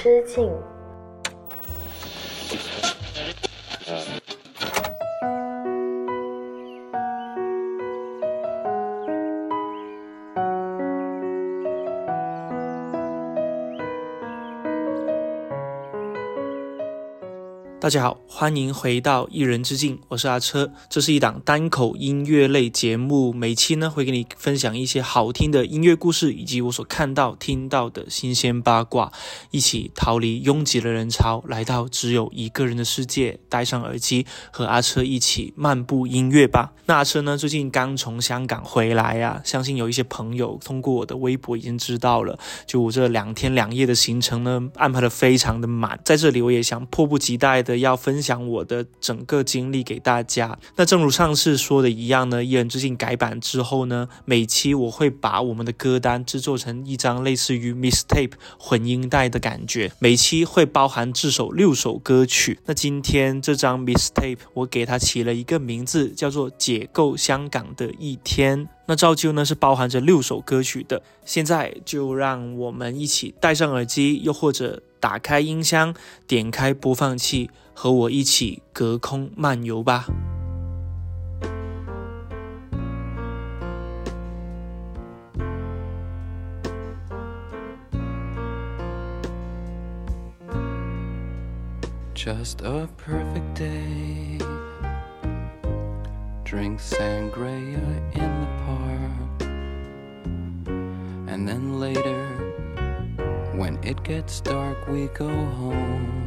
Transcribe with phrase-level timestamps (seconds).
[0.00, 0.48] 之境。
[17.80, 20.70] 大家好，欢迎回到一人之境，我是阿车。
[20.88, 29.12] 这是一档单口音乐类节目，每期呢会给你分享一些好听的音乐故事，以及我所看到、听到的新鲜八卦，
[29.50, 36.74] 一起逃离拥挤的人潮，来到只有一个人的世界，戴上耳机和阿车一起漫步音乐吧。
[36.86, 47.78] 那阿车呢最近刚从香港回来呀，相信有一些朋友通过我的微博已经知道了，就我这两天两夜的行程呢安排的非常的满，在这里我也想迫不及待的。
[47.78, 50.58] 要分享我的整个经历给大家。
[50.76, 62.58] 那正如上次说的一样呢，一人之境改版之后呢，每期我会把我们的歌单制作成一张类似于 mistape 混音带的感觉，每期会包含至少六首歌曲。
[62.66, 68.66] 那今天这张 mistape 我给它起了一个名字，叫做《解构香港的一天》。
[68.86, 71.02] 那照旧呢是包含着六首歌曲的。
[71.24, 75.94] 现在就让我们一起戴上耳机，又或者打开音箱，
[76.26, 77.50] 点开播放器。
[77.77, 80.07] 和我一起隔空漫游吧。
[92.23, 94.39] Just a perfect day.
[96.45, 97.81] Drink sangria
[98.13, 99.43] in the park.
[101.27, 102.29] And then later,
[103.57, 106.26] when it gets dark, we go home.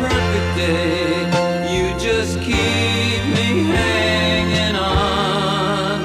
[0.00, 1.28] Perfect day.
[1.68, 6.00] You just keep me hanging on.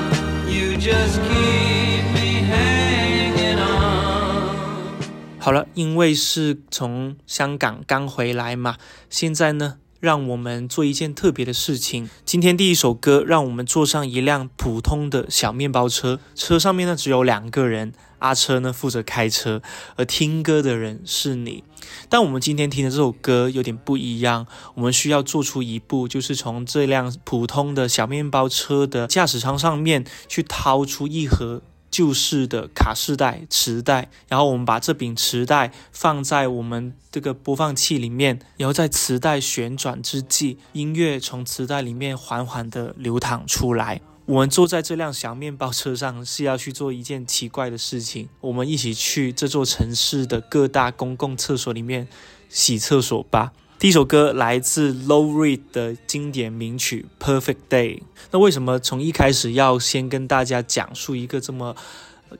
[0.47, 4.99] You just keep me hanging on.
[5.39, 8.75] 好了，因为是从香港刚回来嘛，
[9.09, 12.09] 现在呢，让我们做一件特别的事情。
[12.25, 17.93] 今天第一首歌，让我们坐上一辆普通的小面包车，车上面呢只有两个人，
[18.25, 19.61] 阿车呢负责开车，
[19.95, 21.63] 而听歌的人是你。
[22.09, 31.61] 但我们今天听的这首歌有点不一样，我们需要做出一步，就是从这辆普通的小面包车的驾驶舱上面去掏出一盒。
[31.91, 44.01] 旧式的卡式带、磁带，然后我们把这柄磁带放在我们这个播放器里面，然后在磁带旋转之际，音乐从磁带里面缓缓地流淌出来。
[44.27, 52.07] 我们坐在这辆小面包车上是要去做一件奇怪的事情，我们一起去这座城市的各大公共厕所里面
[52.49, 53.53] 洗厕所吧。
[53.77, 57.99] 第一首歌来自 Low Reed 的经典名曲《Perfect Day》。
[58.31, 61.75] 那为什么从一开始要先跟大家讲述一个这么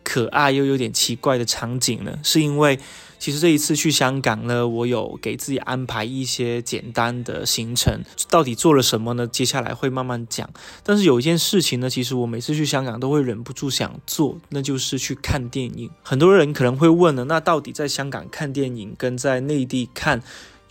[0.04, 2.18] 可爱又有点奇怪的场景呢？
[2.24, 2.80] 是因为
[3.18, 8.04] 其实这一次去香港呢，我有给自己安排一些简单的行程。
[8.30, 9.26] 到底做了什么呢？
[9.26, 10.50] 接下来会慢慢讲。
[10.84, 15.90] 但是有一件事情呢，其实我每次去香港都会忍不住想做，那就是去看电影。
[16.04, 20.22] 很多人可能会问了，那到底在香港看电影跟在内地看？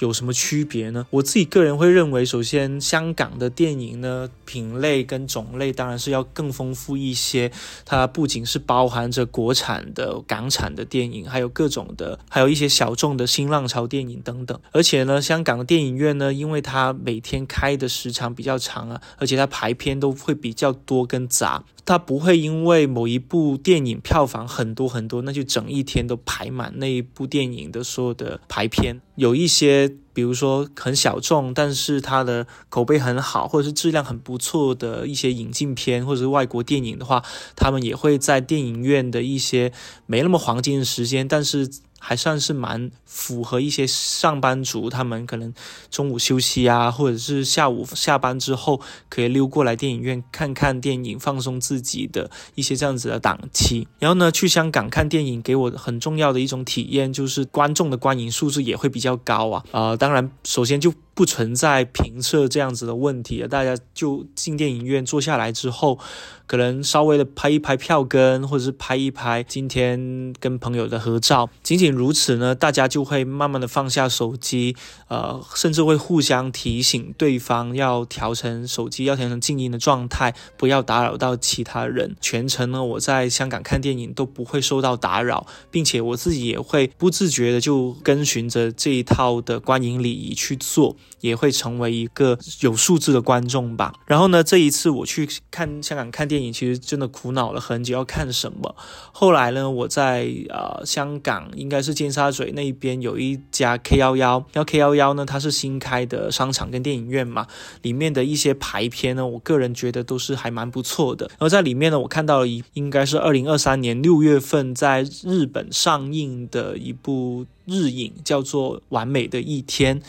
[0.05, 1.07] 有什么区别呢？
[1.09, 7.51] 我自己个人会认为，首先香港的电影呢，品类跟种类当然是要更丰富一些。
[7.87, 14.61] 它不仅是包含着国产的、港产的电影，还有各种的，还有一些小众的新浪潮电影等等。
[14.73, 29.01] 而且呢，香港的电影院呢，因为它每天开的时长比较长啊，而且它排片都会比较多跟杂，它不会因为某一部电影票房很多很多，那就整一天都排满那一部电影的所有的排片。
[29.17, 37.23] 有一些，比如说很小众，但是它的口碑很好，或者是质量很不错的一些引进片，或者是外国电影的话，
[37.55, 39.73] 他们也会在电影院的一些
[40.07, 41.71] 没那么黄金的时间，但是。
[42.06, 45.55] 还算是蛮符合一些上班族，他们可能
[45.91, 48.79] 中午休息啊，或者是下午下班之后
[49.09, 53.89] 可以溜过来电影院看看电影，放松自己的一些这样子的档期。
[53.99, 59.65] 然后呢，去香港看电影给我很重要的一种体验就是观众的观影素质也会比较高啊。
[59.71, 65.99] 呃，当然，首先就不存在评测这样子的问题了，大家就进电影院坐下来之后。
[66.46, 74.76] 可能稍微的拍一拍票根，或者是拍一拍今天跟朋友的合照，仅仅如此呢，大家就会慢慢的放下手机，
[75.08, 82.14] 呃，甚至会互相提醒对方要调成手机要调成静音的状态，不要打扰到其他人。
[82.20, 93.93] 全程呢，我在香港看电影都不会受到打扰，并且我自己也会不自觉的就跟循着这一套的观影礼仪去做，也会成为一个有素质的观众吧。
[94.06, 96.45] 然后呢，这一次我去看香港看电。
[96.45, 98.75] 影其实真的苦恼了很久，要看什么？
[99.12, 107.47] 后来呢，我在呃香港，应该是尖沙咀那边有一家 K 幺幺，然后 K 幺幺呢，它是新开的商场跟电影院嘛，
[107.83, 111.27] 里面的一些排片呢，我个人觉得都是还蛮不错的。
[111.27, 120.00] 然后在里面呢，我看到了一应该是二零二三年六月份在日本上映的一部日影，叫做《完美的一天》，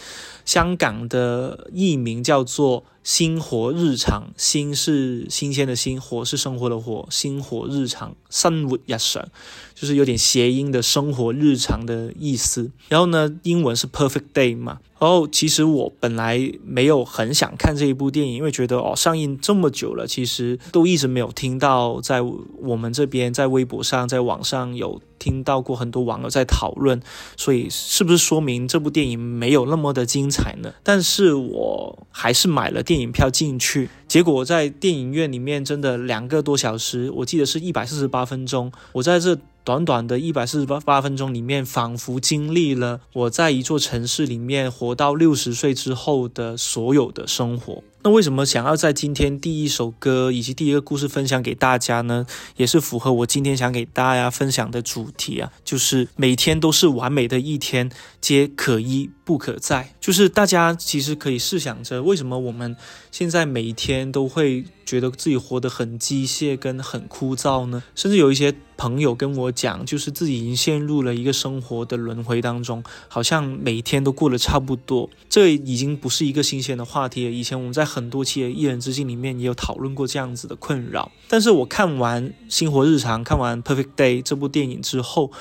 [0.46, 2.86] 香港的译名叫做。
[3.06, 9.30] 星火日常，星是新鲜的星，火是生活的火，星火日常，生活日常，
[9.76, 12.72] 就是有点谐音的生活日常的意思。
[12.90, 14.80] 然后呢，英文是 perfect day 嘛。
[14.98, 27.02] 然后其实我本来没有很想看这一部电影，因为觉得哦上映这么久了，其实都一直没有听到在我们这边在微博上、在网上有听到过很多网友在讨论，
[27.36, 30.74] 所以是不是说明这部电影没有那么的精彩呢？
[30.82, 39.38] 但是我还是买了电影票进去，结果在电影院里面真的两个多小时，我记得是一百四十八分钟，我在这。
[39.66, 47.84] 短短的一百四十八八分钟里面，仿佛经历了我在一座城市里面活到六十岁之后的所有的生活。
[48.04, 52.28] 那为什么想要在今天第一首歌以及第一个故事分享给大家呢？
[52.56, 57.90] 也是符合我今天想给大家分享的主题啊，就是每天都是完美的一天，
[58.22, 59.94] 皆可一不可再。
[60.00, 62.78] 就是大家其实可以试想着，为什么我们
[63.12, 67.84] 现在每一天都会觉得自己活得很机械跟很枯燥呢？
[67.96, 75.10] 甚至有一些朋友跟我讲，就是自己已经陷入了一个生活的轮回当中，好像每天都过得差不多。
[75.28, 77.32] 这已经不是一个新鲜的话题了。
[77.32, 85.32] 以前我们在很多期的《一人之境》里面也有讨论过这样子的困扰，但是我看完《星活日常》、看完《Perfect Day》这部电影之后，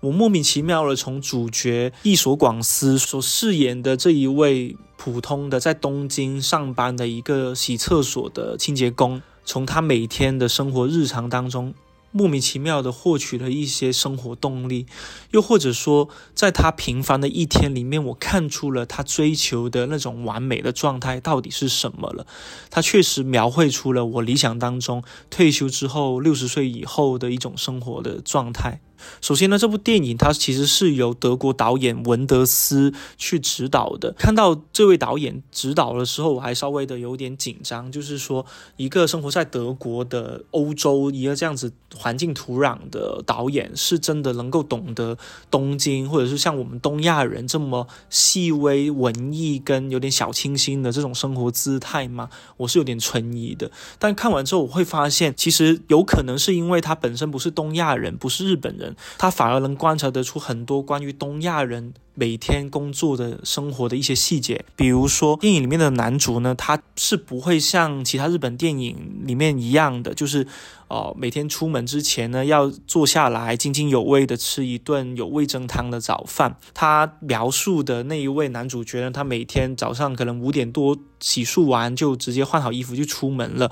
[0.00, 11.74] 我莫名其妙的从主角易所广司所饰演的这一位普通的在东京上班的一个洗厕所的清洁工，从他每天的生活日常当中。
[12.10, 14.86] 莫名其妙的获取了一些生活动力，
[15.32, 22.26] 又或者说，在他平凡的一天里面，我看出了他追求的那种完美的状态到底是什么了。
[22.70, 28.80] 他确实描绘出了我理想当中退休之后六十岁以后的一种生活的状态。
[29.20, 34.12] 首先呢，这部电影它其实是由德国导演文德斯去指导的。
[34.18, 38.44] 看到这位导演指导的时候，我还稍微的有点紧张，就是说
[38.76, 45.16] 一个生活在德国的欧洲一个这样子环境土壤的导演，是真的能够懂得
[45.50, 52.28] 东京，或者是像我们东亚人这么细微文艺跟有点小清新的这种生活姿态吗？
[52.58, 53.70] 我是有点存疑的。
[53.98, 58.87] 但看完之后，我会发现，其实有可能是因为他本身不是东亚人，不是日本人。
[59.16, 70.46] 他反而能观察得出很多关于东亚人每天工作的生活的一些细节，比如说电影里面的男主呢，他是不会像其他日本电影里面一样的，就是
[70.88, 76.56] 哦每天出门之前呢要坐下来津津有味的吃一顿有味增汤的早饭。
[76.74, 83.70] 他描述的那一位男主角呢，他每天早上可能五点多洗漱完就直接换好衣服就出门了。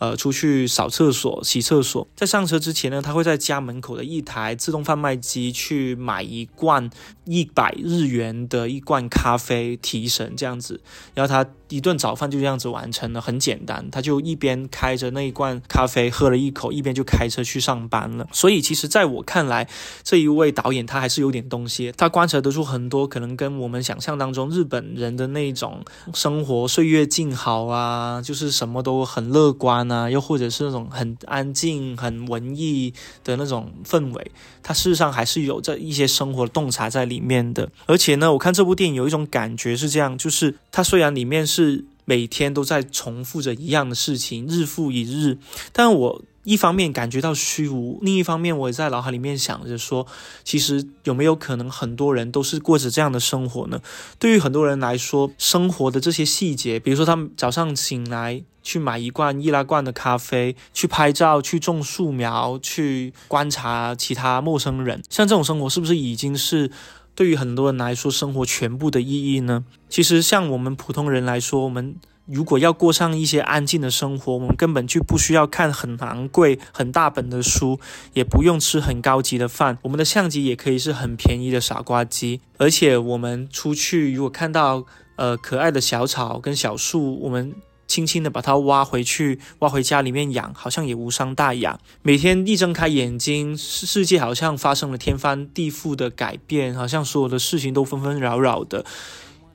[0.00, 6.88] 呃，出去扫厕所、洗厕所，在上车之前呢，他会在家门口的一台自动贩卖机去买一罐
[7.26, 10.80] 一百日元的一罐咖啡提神，这样子，
[11.12, 13.90] 然后他一顿早饭就这样子完成了，很简单。
[13.90, 18.26] 他就一边开着那一罐咖啡喝了一口，一边就开车去上班了。
[18.32, 19.68] 所以，其实在我看来，
[20.02, 29.89] 这一位导演他还是有点东西，他观察得出很多可能跟我们想象当中日本人的那种生活岁月静好啊，就是什么都很乐观。
[29.90, 32.94] 啊，又或者是那种很安静、很文艺
[33.24, 34.30] 的那种氛围，
[34.62, 37.70] 它事实上还是有着一些生活洞察在里面的。
[37.86, 45.38] 而且呢，我看这部电影有一种感觉是这样，就是它虽然里面是每天都在重复着一样的事情，日复一日，
[45.72, 46.22] 但我。
[46.44, 50.06] 一方面感觉到虚无，另一方面我也在脑海里面想着说，
[50.42, 53.80] 其实有没有可能很多人都是过着这样的生活呢？
[54.18, 66.70] 对于很多人来说，生活的这些细节，比如说他们早上醒来去买一罐易拉罐的咖啡，去拍照，去种树苗，去观察其他陌生人，像这种生活是不是已经是？
[67.16, 69.64] 对于很多人来说，生活全部的意义呢？
[69.90, 71.96] 其实，像我们普通人来说，我们
[72.30, 77.80] 如果要过上一些安静的生活，我们根本就不需要看很昂贵、很大本的书，
[78.12, 82.40] 也不用吃很高级的饭，我们的相机也可以是很便宜的傻瓜机。
[82.58, 84.84] 而且，我们出去如果看到
[85.16, 87.54] 呃可爱的小草跟小树，我们
[87.88, 91.80] 轻轻的把它挖回去，挖回家里面养，好像也无伤大雅。
[92.02, 98.84] 每天一睁开眼睛，世世界好像发生了天翻地覆的改变，好像所有的事情都纷纷扰扰的。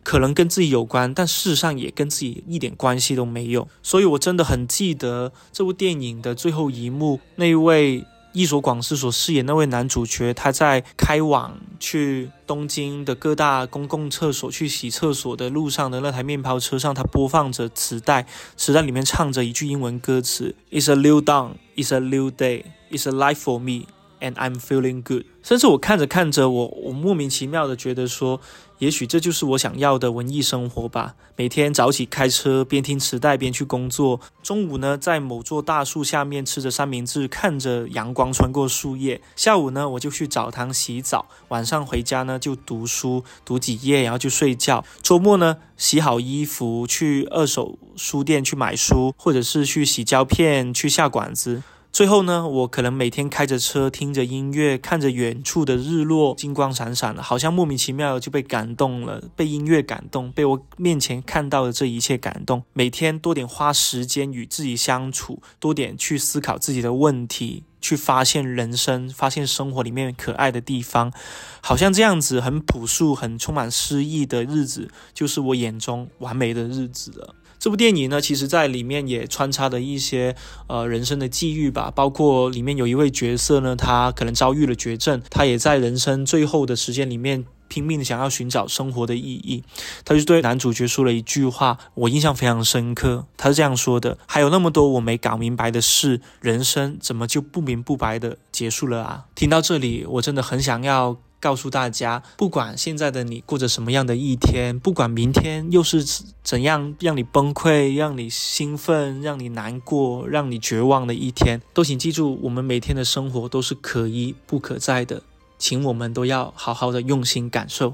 [0.05, 3.67] 可能跟自己有关，但事实上也跟自己一点关系都没有。
[3.81, 23.87] 所以我真的很记得这部电影的最后一幕，那位伊佐广司所饰演那位男主角，他在开往去东京的各大公共厕所去洗厕所的路上的那台面包车上，他播放着磁带，磁带里面唱着一句英文歌词：“It's a new dawn, it's a new day, it's a life for me,
[24.19, 28.41] and I'm feeling good。”甚至我看着看着，我我莫名其妙的觉得说。
[28.79, 31.15] 也许这就是我想要的文艺生活吧。
[31.37, 34.19] 每天早起开车，边听磁带边去工作。
[34.43, 39.21] 中午呢，在某座大树下面吃着三明治，看着阳光穿过树叶。
[39.33, 41.25] 下午呢，我就去澡堂洗澡。
[41.47, 44.83] 晚上回家呢，就读书，读几页，然后就睡觉。
[45.01, 51.63] 周末呢，洗好衣服去二手书店去买书，或者是去洗胶片，去下馆子。
[51.95, 62.63] 最后呢，我可能每天开着车，听着音乐，看着远处的日落，金光闪闪的，好像莫名其妙就被感动了，被音乐感动，被我面前看到的这一切感动。
[62.73, 71.13] 每天多点花时间与自己相处，多点去思考自己的问题，去发现人生，发现生活里面可爱的地方，
[71.61, 77.35] 好像这样子很朴素、很充满诗意的日子，就是我眼中完美的日子了。
[77.65, 80.35] 这部电影呢，其实在里面也穿插了一些
[80.67, 89.63] 呃人生的际遇吧，包括里面有一位角色呢，他可能遭遇了绝症，他也在人生最后的时间里面拼命的想要寻找生活的意义。
[90.03, 93.25] 他就对男主角说了一句话，我印象非常深刻。
[93.35, 101.17] 他是这样说的：“还有那么多我没搞明白的事，人生怎么就不明不白的结束了啊？”听到这里，我真的很想要。
[101.45, 106.03] 告诉大家，不管现在的你过着什么样的一天，不管明天又是
[106.43, 115.21] 怎样让你崩溃、让你兴奋、让你难过、让你绝望的一天，都请记住，我们每天的生活都是可一不可再的，
[115.59, 117.93] 请我们都要好好的用心感受。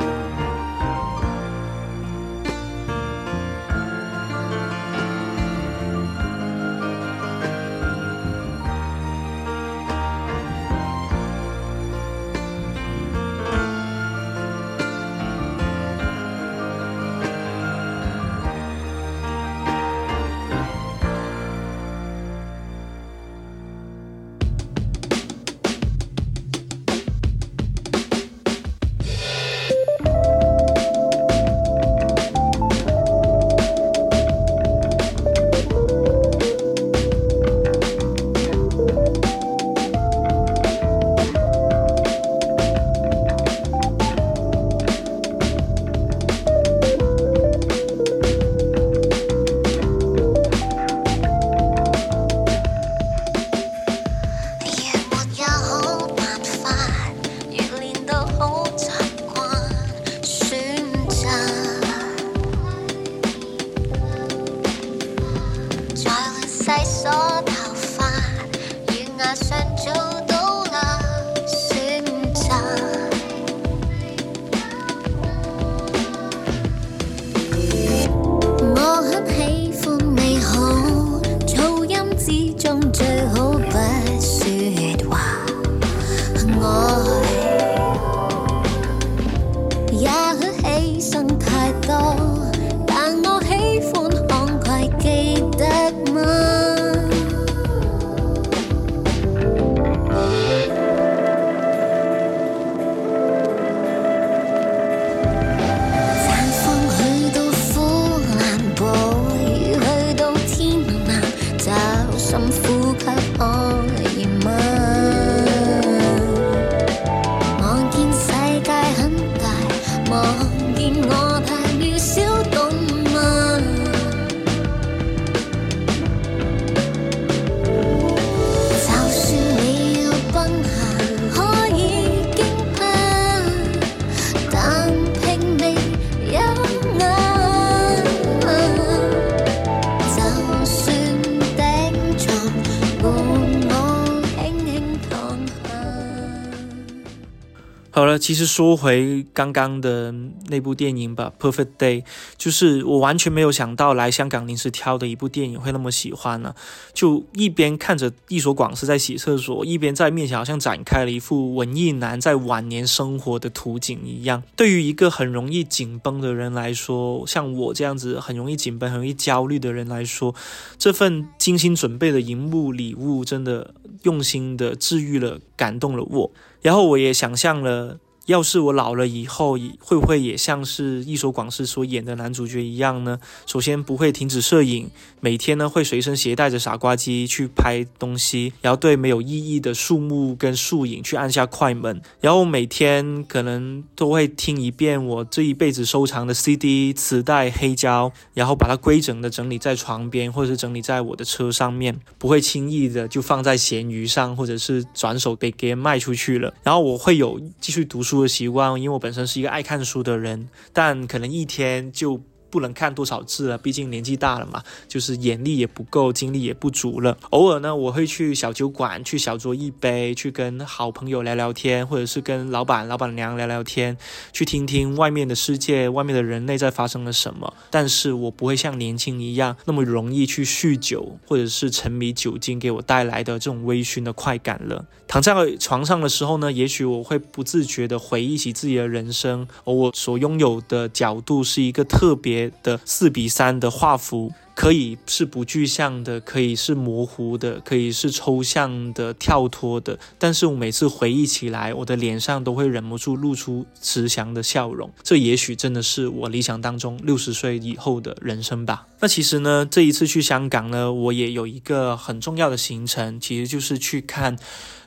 [148.11, 150.13] 了，其实说回刚刚的
[150.47, 152.01] 那部电影吧，《Perfect Day》，
[152.37, 156.53] 就是我完全没有想到来香港临时挑的一部电影会那么喜欢呢。
[156.93, 164.43] 就一边看着一所广司在洗厕所，一边在面前好像展开了一幅文艺男在晚年生活的图景一样。
[164.55, 170.35] 对于一个很容易紧绷的人来说，像我这样子很容易紧绷、很容易焦虑的人来说，
[170.77, 176.31] 这份精心准备的荧幕礼物，真的用心的治愈了、感动了我。
[176.61, 177.99] 然后我也想象了。
[178.27, 183.19] 要是我老了以后，会不会也像是一所广式所演的男主角一样呢？
[183.47, 184.91] 首先不会停止摄影，
[185.21, 206.53] 每天呢会随身携带着傻瓜机去拍东西，然后对没有意义的树木跟树影去按下快门，然后每天可能都会听一遍我这一辈子收藏的 CD、磁带、黑胶，然后把它规整的整理在床边，或者是整理在我的车上面，不会轻易的就放在闲鱼上，或者是转手给别人卖出去了。
[206.61, 208.01] 然后我会有继续读。
[208.01, 212.19] 书的习惯，因为我本身是一个爱看书的人，但可能一天就。
[212.51, 217.17] 不能看多少字了，毕竟年纪大了嘛，就是眼力也不够，精力也不足了。
[217.29, 223.97] 偶尔呢，我会去小酒馆，去小酌一杯，去跟好朋友聊聊天，或者是跟老板、老板娘聊聊天，
[224.33, 227.53] 去听听外面的世界、外面的人类在发生了什么。
[227.69, 234.85] 但是我不会像年轻一样那么容易去酗酒，或者是沉迷酒精给我带来的这种微醺的快感了。
[235.07, 242.40] 躺在床上的时候呢，也许我会不自觉地回忆起自己的人生，而我所拥有的角度是一个特别。
[242.63, 249.99] 的四比三的画幅，可以是不具象的，可以是模糊的，可以是抽象的、跳脱的。
[250.17, 254.89] 但是我每次回忆起来，我的脸上都会忍不住露出慈祥的笑容。
[255.03, 258.87] 这也许真的是我理想当中六十岁以后的人生吧。
[258.99, 264.37] 那其实呢，这一次去香港呢，我也有一个很重要的行程，其实就是去看。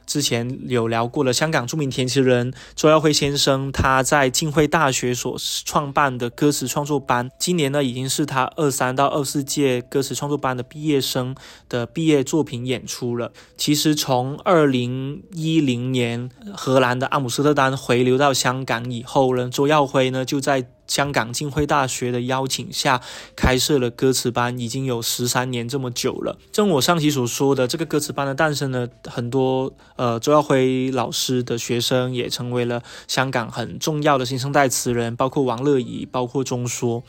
[0.07, 11.35] 之前有聊过了，香港著名填词人周耀辉先生，他在浸会大学所创办的歌词创作班，今年呢已经是他二三到二四届歌词创作班的毕业生
[11.69, 13.33] 的毕业作品演出了。
[13.57, 20.67] 其实从二零一零年荷兰的阿姆斯特丹回流到香港以后呢，周耀辉呢就在。
[20.87, 23.01] 香港浸会大学的邀请下
[23.35, 26.38] 开设了歌词班，已经有十三年这么久了。
[26.53, 37.03] 正我上期所说的，这个歌词班的诞生呢，很多呃周耀辉老师的学生也成为了香港很重要的新生代词人，包括王乐怡，包括钟书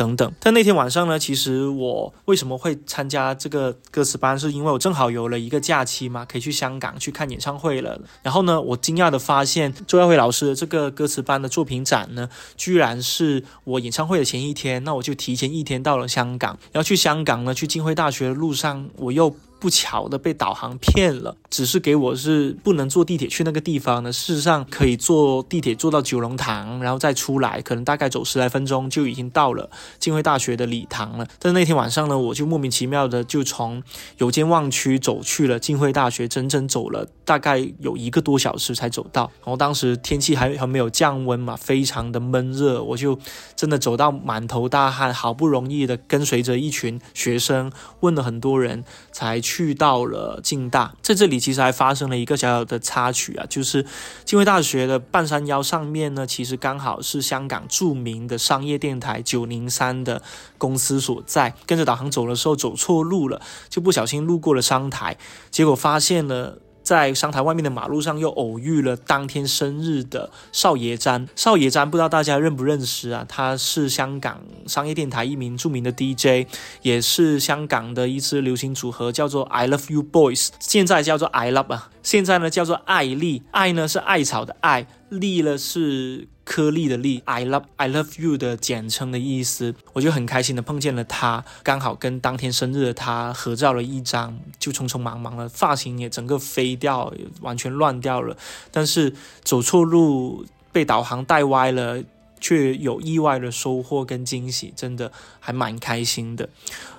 [0.00, 0.32] 等等。
[0.40, 8.00] 但那天晚上呢，其实我为什么会参加这个歌词班，是因为我正好有了一个假期嘛，可以去香港去看演唱会了。
[8.22, 13.44] 然后呢，我惊讶的发现周耀辉老师的这个歌词班的作品展呢，居然是。
[13.64, 16.58] 我演唱会的前一天，那我就提前一天到了香港。
[16.72, 19.34] 然后去香港呢，去浸会大学的路上，我又。
[19.60, 24.10] 不巧的被导航骗了，只是给我是不能坐地铁去那个地方的。
[24.10, 29.68] 事实上可以坐地铁坐到九龙塘，然后再出来，可能大概走十来分钟就已经到了
[29.98, 31.26] 浸会大学的礼堂了。
[31.38, 33.82] 但那天晚上呢，我就莫名其妙的就从
[34.16, 39.30] 油尖旺区走去了浸会大学，整整走了大概有一个多小时才走到。
[39.40, 43.18] 然后当时天气还还没有降温嘛，非常的闷热，我就
[43.54, 47.70] 真的走到满头大汗，好不容易的跟随着一群学生
[48.00, 49.38] 问了很多人才。
[49.40, 53.84] 去去到了浸大，在这里其实还发生了一个小小的插曲啊，就是
[54.24, 60.22] 浸会大学的半山腰上面呢，其实刚好是香港著名的商业电台九零三的
[60.56, 61.52] 公司所在。
[61.66, 65.16] 跟着导航走的时候走错路了，就不小心路过了商台，
[65.50, 66.58] 结果发现了。
[66.90, 71.24] 在商台外面的马路上，又偶遇了当天生日的少爷詹。
[71.36, 73.24] 少爷詹不知道大家认不认识啊？
[73.28, 76.48] 他是香港商业电台一名著名的 DJ，
[76.82, 83.44] 也是香港的一支流行组合，叫做 I Love You Boys，现在叫做 I Love 啊，现在呢叫做艾丽。
[83.52, 86.26] 艾呢是艾草的艾，丽呢是。
[86.50, 98.36] 颗粒的粒，I love I love you 的简称的意思，我就很开心的碰见了他，刚好跟当天生日的他合照了一张，就匆匆忙忙了，发型也整个飞掉，完全乱掉了，
[98.72, 102.02] 但是走错路被导航带歪了，
[102.40, 106.48] 却有意外的收获跟惊喜，真的还蛮开心的，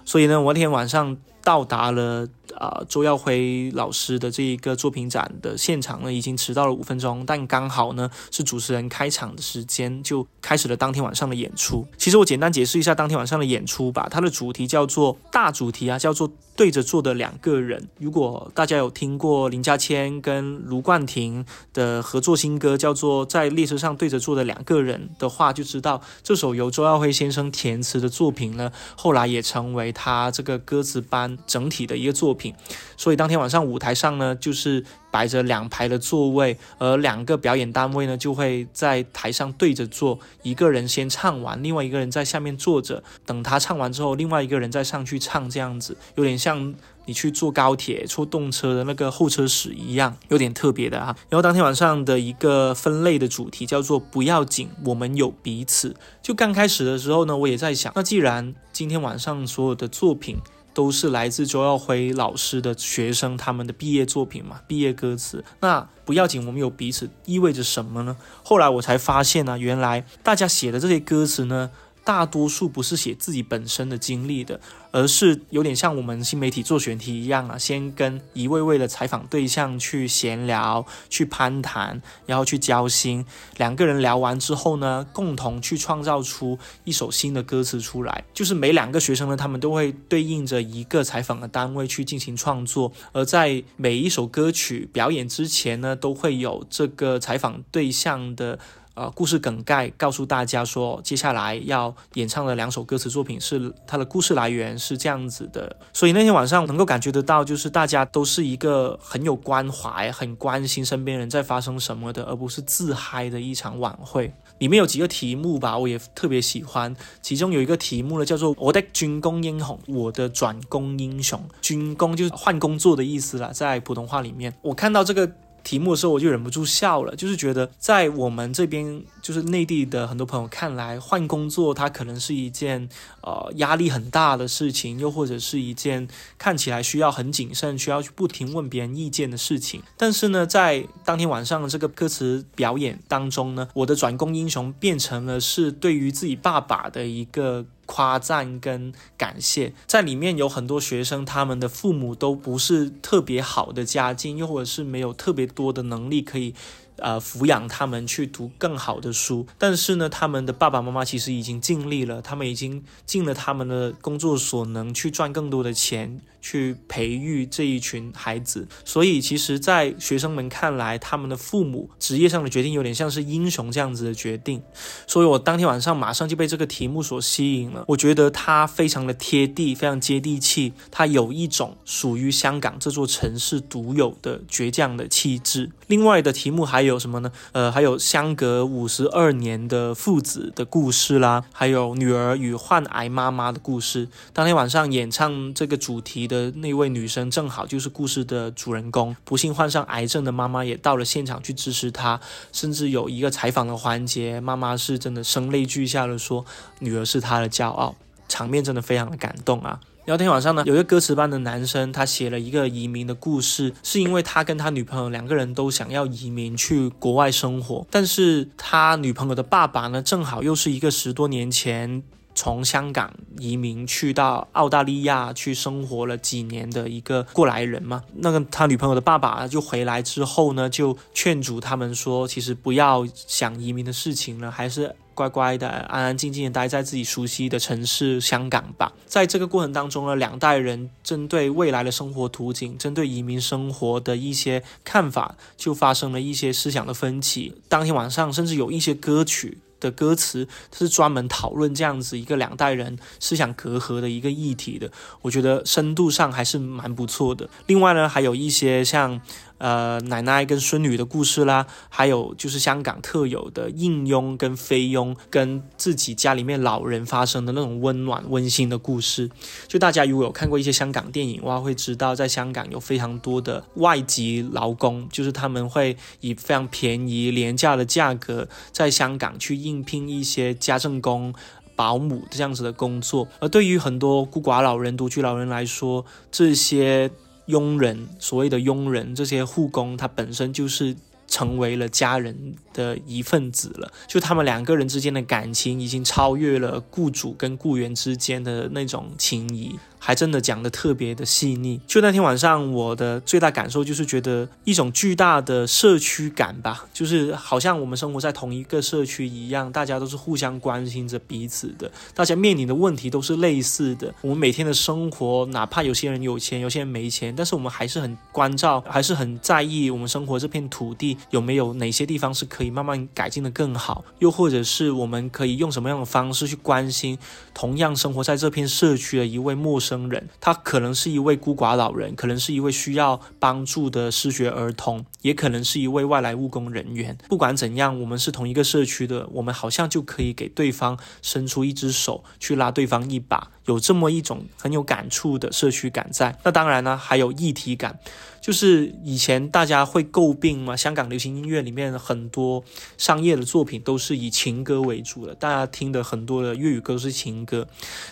[0.06, 2.30] 所以呢，我那天晚上到达了。
[2.58, 11.86] 啊，周耀辉老师的这一个作品展的现场呢，已经迟到了五分钟，但刚好呢是主持人开场的时间，就开始了当天晚上的演出。
[11.98, 17.88] 其实我简单解释一下当天晚上的演出吧，它的主题叫做大主题啊，叫做对着坐的两个人。
[18.00, 32.54] 如果大家有听过林家谦跟卢冠廷的合作新歌，叫做在列车上对着坐的两个人的话，就知道这首由周耀辉先生填词的作品呢，后来也成为他这个歌词班整体的一个作品。
[32.96, 46.74] 所以当天晚上舞台上呢，就是摆着两排的座位，而两个表演单位呢，就会在台上对着坐，一个人先唱完，另外一个人在下面坐着，等他唱完之后，另外一个人再上去唱，这样子有点像
[47.06, 51.16] 你去坐高铁、坐动车的那个候车室一样，有点特别的哈。
[51.30, 55.94] 然后当天晚上的一个分类的主题叫做“不要紧，我们有彼此”。
[56.24, 60.38] 就刚开始的时候呢，我也在想，那既然今天晚上所有的作品。
[60.74, 65.44] 都是来自周耀辉老师的学生他们的毕业作品嘛，毕业歌词。
[65.60, 68.16] 那不要紧，我们有彼此，意味着什么呢？
[68.44, 71.70] 后来我才发现呢，原来大家写的这些歌词呢。
[72.04, 74.60] 大多数不是写自己本身的经历的，
[74.92, 83.26] 而是有点像我们新媒体做选题一样啊，先跟一位位的采访对象去闲聊、去攀谈，然后去交心。
[83.58, 88.24] 两个人聊完之后呢，共同去创造出一首新的歌词出来。
[88.34, 98.58] 就是每两个学生呢，他们都会对应着一个采访的单位去进行创作，而在每一首歌曲表演之前呢，都会有这个采访对象的。
[98.94, 114.34] 呃，故事梗概告诉大家说，接下来要演唱的两首歌词作品是它的故事来源是这样子的，所以那天晚上能够感觉得到，就是大家都是一个很有关怀、很关心身边人在发生什么的，而不是自嗨的一场晚会。
[114.58, 125.32] 里面有几个题目吧，我也特别喜欢，其中有一个题目呢，叫做“我的军工英雄”，我的转工英雄，军工就是换工作的意思了，在普通话里面，我看到这个。
[125.64, 132.90] 题目的时候，我就忍不住笑了，就是觉得在我们这边，就是内地的很多朋友看来，换工作它可能是一件
[133.22, 139.82] 呃压力很大的事情，又或者是一件看起来需要很谨慎、需要去不停问别人意见的事情。
[139.98, 147.66] 但是呢，在当天晚上的这个歌词表演当中呢，我的转工英雄变成了是对于自己爸爸的一个。
[147.92, 156.56] 夸赞跟感谢，在里面有很多学生，他们的父母都不是特别好的家境，又或者是没有特别多的能力可以。
[157.02, 168.68] 呃，抚养他们去读更好的书，但是呢，他们的爸爸妈妈其实已经尽力了，他们已经尽了他们的工作所能去赚更多的钱，去培育这一群孩子。
[168.86, 174.62] 所以，其实，在学生们看来，他们的父母职业上的决定有点像是英雄这样子的决定。
[175.08, 177.84] 所以我当天晚上马上就被这个题目所吸引了。
[177.88, 185.72] 我觉得它非常的贴地，非常接地气，它有一种属于香港这座城市独有的倔强的气质。
[185.88, 186.91] 另外的题目还有。
[186.92, 187.32] 有什么呢？
[187.54, 194.10] 呃，还有相隔五十二年的父子的故事啦，还有女儿与患癌妈妈的故事。
[194.34, 199.16] 当天晚上演唱这个主题的那位女生，正好就是故事的主人公。
[199.24, 202.20] 不幸患上癌症的妈妈也到了现场去支持她，
[202.52, 206.46] 甚至有一个采访的环节，妈妈是真的声泪俱下的说，
[206.80, 207.96] 女儿是她的骄傲，
[208.28, 209.80] 场面真的非常的感动啊。
[210.06, 222.02] 聊天晚上呢，有一个歌词班的男生，他写了一个移民的故事，是因为他跟他女朋友两个人都想要移民去国外生活，但是他女朋友的爸爸呢，正好又是一个十多年前
[222.34, 228.04] 从香港移民去到澳大利亚去生活了几年的一个过来人嘛。
[228.16, 234.96] 那个他女朋友的爸爸就回来之后呢，就劝阻他们说，其实不要想移民的事情了，还是。
[235.14, 238.94] 乖乖的，安安静静的待在自己熟悉的城市香港吧。
[239.06, 247.54] 在这个过程当中呢，两代人针对未来的生活图景，针对移民生活的一些看法，就发生了一些思想的分歧。
[247.68, 254.90] 当天晚上，甚至有一些歌曲的歌词是专门讨论这样子一个两代人思想隔阂的一个议题的。
[255.24, 257.50] 我觉得深度上还是蛮不错的。
[257.68, 259.20] 另外呢，还有一些像。
[259.62, 269.30] 呃，奶奶跟孙女的故事啦，还有就是香港特有的应佣跟菲佣跟自己家里面老人发生的那种温暖温馨的故事。
[269.68, 281.32] 就大家如果有看过一些香港电影的话，会知道在香港有非常多的外籍劳工，就是他们会以非常便宜廉价的价格在香港去应聘一些家政工、
[281.76, 283.28] 保姆这样子的工作。
[283.40, 287.12] 而对于很多孤寡老人、独居老人来说，这些。
[287.52, 290.96] 佣人，所谓的佣人，这些护工，他本身就是
[291.28, 293.92] 成为了家人的一份子了。
[294.08, 299.80] 就他们两个人之间的感情，已经超越了雇主跟雇员之间的那种情谊。
[300.04, 301.80] 还真的讲的特别的细腻。
[301.86, 314.12] 就那天晚上，我的最大感受就是觉得一种巨大的社区感吧，就是好像我们生活在同一个社区一样，大家都是互相关心着彼此的，大家面临的问题都是类似的。
[314.22, 327.20] 我们每天的生活，哪怕有些人有钱，有些人没钱，但是我们还是很关照，还是很在意我们生活这片土地有没有哪些地方是可可以慢慢改进的更好，又或者是我们可以用什么样的方式去关心
[327.54, 329.92] 同样生活在这片社区的一位陌生。
[329.92, 337.18] 生人，他可能是一位孤寡老人，可能是一位需要帮助的失学儿童，也可能是一位外来务工人员。
[337.28, 346.38] 不管怎样，我们是同一个社区的，我们好像就可以给对方伸出一只手，去拉对方一把，有这么一种很有感触的社区感在。
[346.44, 348.00] 那当然呢，还有议题感。
[348.42, 352.64] 就是以前大家会诟病嘛，香港流行音乐里面很多
[352.98, 357.68] 商业的作品都是以情歌为主的，大家听的很多的粤语歌都是情歌。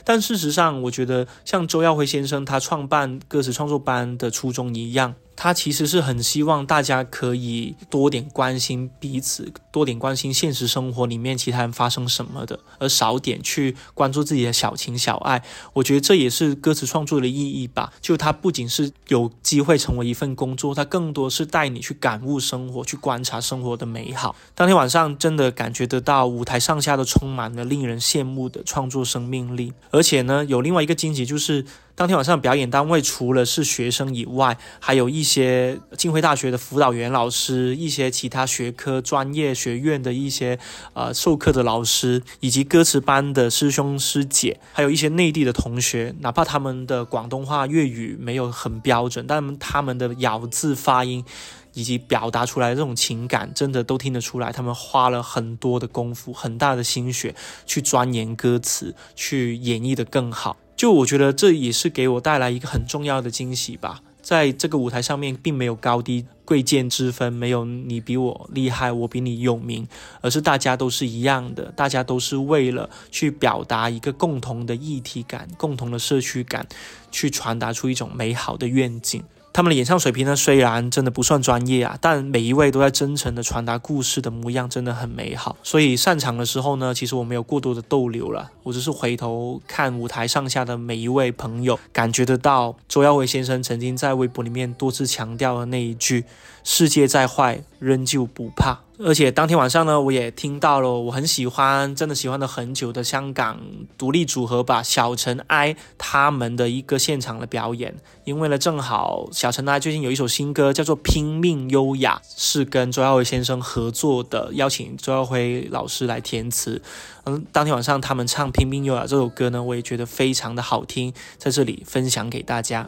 [0.05, 5.15] 但事实上，我觉得像周耀辉先生他创办歌词创作班的初衷一样。
[5.41, 15.41] 他其实是很希望大家可以多点关心彼此，多点关心现实生活里面其他人发生什么的，而少点去关注自己的小情小爱。
[15.71, 17.93] 我觉得这也是歌词创作的意义吧。
[18.01, 24.35] 就它不仅是有机会成为一份工作，它更多是带你去感悟生活，去观察生活的美好。
[24.53, 31.65] 当天晚上真的感觉得到舞台上下都充满了令人羡慕的创作生命力，而且呢，有另外一个惊喜就是。
[31.99, 40.57] 当天晚上表演单位除了是学生以外，还有一些浸会大学的辅导员老师，一些其他学科专业学院的一些
[40.93, 51.25] 呃授课的老师，以及歌词班的师兄师姐，还有一些内地的同学，哪怕他们的广东话粤语没有很标准，但他们的咬字发音
[51.73, 57.35] 以及表达出来的这种情感，真的都听得出来，他们花了很多的功夫，很大的心血
[57.65, 60.55] 去钻研歌词，去演绎的更好。
[60.79, 69.85] 就我觉得这也是给我带来一个很重要的惊喜吧，在这个舞台上面，并没有高低贵贱之分，没有你比我厉害，我比你有名，
[70.21, 76.65] 而是大家都是一样的，大家都是为了去表达一个共同的议题感、共同的社区感，
[77.11, 79.21] 去传达出一种美好的愿景。
[79.59, 85.57] 他们的演唱水平呢，虽然真的不算专业啊，但每一位都在真诚地传达故事的模样，真的很美好。
[85.63, 96.23] 所以散场的时候呢，其实我没有过多的逗留了，我只是回头看舞台上下的每一位朋友，感觉得到周耀辉先生曾经在微博里面多次强调的那一句
[96.63, 103.57] ：“世界再坏，仍旧不怕。”而且当天晚上呢，我也听到了我很喜欢、真的喜欢了很久的香港
[103.97, 107.95] 独立组合吧，小尘埃他们的一个现场的表演。
[108.25, 116.81] 因为呢，正好小尘埃最近有一首新歌叫做《拼命优雅》，是跟周耀辉先生合作的，邀请周耀辉老师来填词。
[117.23, 122.85] 嗯，当天晚上他们唱《拼命优雅》这首歌呢，我也觉得非常的好听，在这里分享给大家。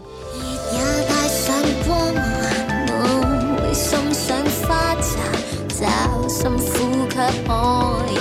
[6.30, 6.72] 深呼吸
[7.10, 8.21] 可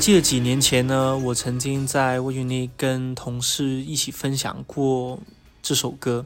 [0.00, 5.18] 记得几年前呢，我曾经在微云内跟同事一起分享过
[5.60, 6.24] 这首歌。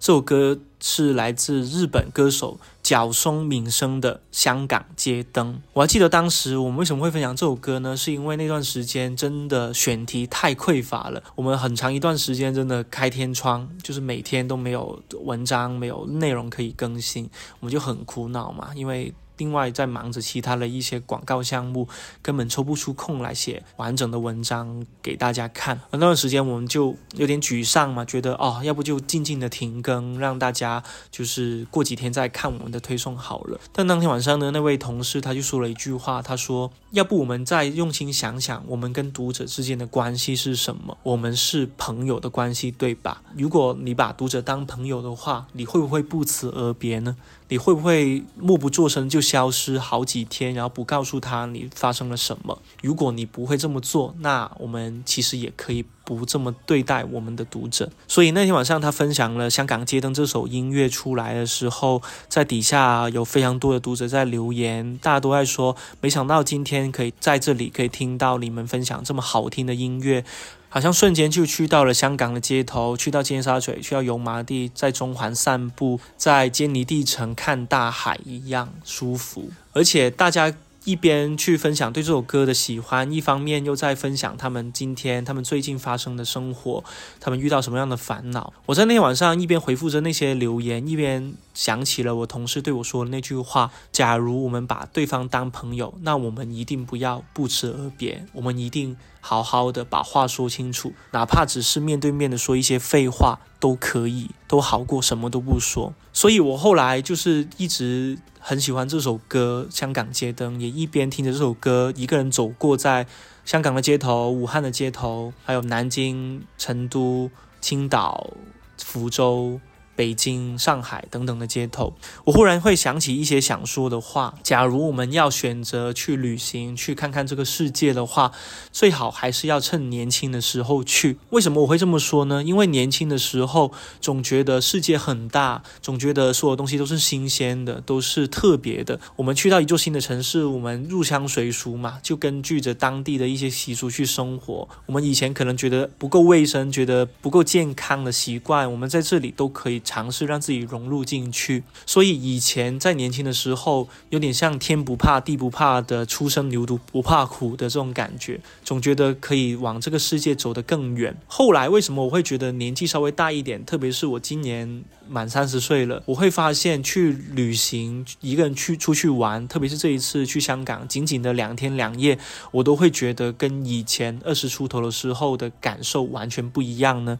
[0.00, 5.54] 这首歌是来自日本歌手角松敏生的《香港街灯》。
[5.72, 7.96] 我还记得当时我们为什么会分享这首歌呢？
[7.96, 17.30] 是因为那段时间真的选题太匮乏了，我们很长一段时间真的开天窗，就是每天都没有文章、没有内容可以更新，
[17.60, 19.14] 我们就很苦恼嘛，因为。
[19.42, 21.88] 另外，在忙着其他的一些广告项目，
[22.22, 25.80] 根本抽不出空来写完整的文章给大家看。
[25.90, 33.58] 那段时间，我们就有点沮丧嘛，觉得哦，要不就静静的停更，让大家就是过几天再看我们的推送好了。
[33.72, 40.96] 但当天晚上呢，那位同事他就说了一句话，他说：“要不我们再用心想想，我们跟读者之间的关系是什么？
[41.02, 43.20] 我们是朋友的关系，对吧？
[43.36, 47.16] 如果你把读者当朋友的话，你会不会不辞而别呢？”
[47.52, 52.58] 你会不会默不作声就消失好几天，然后不告诉他你发生了什么？
[52.80, 57.90] 如果你不会这么做，那我们其实也可以不这么对待我们的读者。
[58.08, 70.24] 所以那天晚上他分享了《香港街灯》这首音乐出来的时候，在底下有非常多的读者在留言，大家都在说，没想到今天可以在这里可以听到你们分享这么好听的音乐。
[70.72, 80.54] 好像瞬间就去到了香港的街头，去到尖沙咀，去到油麻地，在中环散步，在坚尼地城看大海一样舒服，而且大家。
[80.84, 86.82] 一边去分享对这首歌的喜欢，一方面又在分享他们今天、他们最近发生的生活，
[87.20, 88.52] 他们遇到什么样的烦恼。
[88.66, 105.94] 我在那天晚上一边回复着那些留言，一边想起了我同事对我说的那句话：假如我们把对方当朋友，那我们一定不要不辞而别，我们一定好好的把话说清楚，哪怕只是面对面的说一些废话都可以，都好过什么都不说。
[106.12, 108.18] 所以我后来就是一直。
[108.44, 113.06] 很喜欢这首歌《香港街灯》，也一边听着这首歌，一个人走过在
[113.44, 117.30] 香港的街头、武汉的街头，还有南京、成都、
[117.60, 118.30] 青岛、
[118.76, 119.60] 福州。
[119.94, 121.92] 北京、上海等等的街头，
[122.24, 124.34] 我忽然会想起一些想说的话。
[124.42, 128.32] 假如我们要选择去旅行，去看看这个世界的话，
[128.72, 131.18] 最好还是要趁年轻的时候去。
[131.30, 132.42] 为什么我会这么说呢？
[132.42, 138.98] 因为年轻的时候总觉得世界很大，总觉得所有东西都是新鲜的，都是特别的。
[139.16, 144.66] 我们去到一座新的城市，我们入乡随俗嘛，就根据着当地的一些习俗去生活。
[144.86, 149.81] 我们以前可能觉得不够卫生，觉得不够健康的习惯，我们在这里都可以。
[149.84, 161.16] 尝试让自己融入进去，所以以前在年轻的时候，有点像天不怕地不怕的初生牛犊不怕虎的这种感觉，总觉得可以往这个世界走得更远。
[161.26, 172.18] 后来为什么我会觉得年纪稍微大一点，特别是我今年满三十岁了，我会发现去旅行，一个人去出去玩，特别是这一次去香港，仅仅的两天两夜，
[172.50, 177.18] 我都会觉得跟以前二十出头的时候的感受完全不一样呢？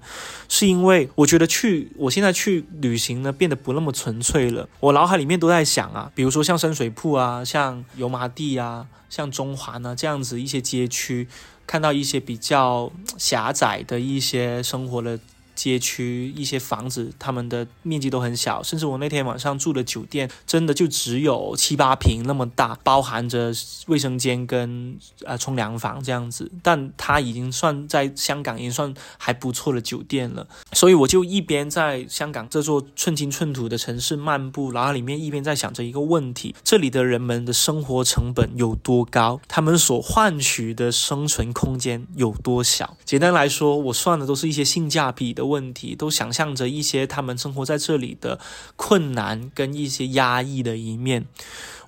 [0.48, 2.64] 是因为我觉得去，我现在去。
[2.80, 4.68] 旅行呢，变得不那么纯粹了。
[4.80, 11.28] 我脑海里面都在想啊，比如说像深水埗啊，像油麻地啊，像中环啊这样子一些街区，
[11.66, 15.18] 看到一些比较狭窄的一些生活的。
[15.54, 23.52] 街区一些房子，他们的面积都很小，甚至我那天晚上住的酒店，真的就只有七八平那么大，包含着
[23.86, 26.50] 卫生间跟呃冲凉房这样子。
[26.62, 30.46] 但它已经算在香港已经算还不错的酒店了。
[30.72, 39.40] 所以我就一边在香港这座寸金寸土的城市漫步，然后里面一边在想着一个问题：这里的人们的生活成本有多高？
[39.48, 42.96] 他们所换取的生存空间有多小？
[43.04, 45.41] 简单来说，我算的都是一些性价比的。
[45.46, 48.38] 问题都想象着一些他们生活在这里的
[48.76, 51.26] 困难跟一些压抑的一面，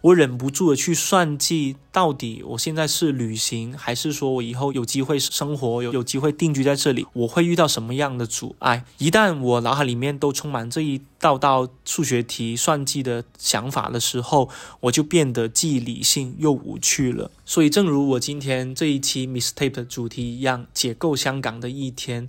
[0.00, 8.84] 我忍不住的去算计，到底我现在是旅行，还是说我以后有机会生活，有有机会定居在这里，我会遇到什么样的阻碍？
[8.98, 14.50] 一旦我脑海里面都充满这一道道数学题算计的想法的时候，
[14.80, 17.30] 我就变得既理性又无趣了。
[17.46, 22.28] 所以，正如我今天这一期 Mistape 的主题一样，解构香港的一天。